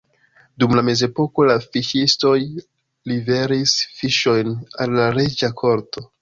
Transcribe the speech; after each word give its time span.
Dum 0.61 0.71
la 0.77 0.83
mezepoko 0.85 1.43
la 1.49 1.57
fiŝistoj 1.65 2.33
liveris 3.11 3.75
fiŝojn 4.01 4.57
al 4.87 4.97
la 5.03 5.07
reĝa 5.21 5.53
korto. 5.63 6.07